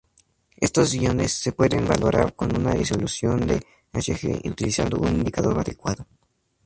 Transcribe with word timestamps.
Estos 0.57 0.95
iones 0.95 1.31
se 1.31 1.51
pueden 1.51 1.87
valorar 1.87 2.33
con 2.35 2.57
una 2.59 2.73
disolución 2.73 3.45
de 3.45 3.61
Hg 3.93 4.49
utilizando 4.49 4.97
un 4.97 5.09
indicador 5.09 5.59
adecuado. 5.59 6.07